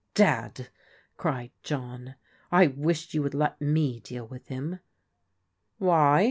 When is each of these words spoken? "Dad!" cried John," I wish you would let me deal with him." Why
"Dad!" 0.25 0.69
cried 1.17 1.51
John," 1.61 2.15
I 2.51 2.65
wish 2.65 3.13
you 3.13 3.21
would 3.21 3.35
let 3.35 3.61
me 3.61 3.99
deal 3.99 4.25
with 4.27 4.47
him." 4.47 4.79
Why 5.77 6.19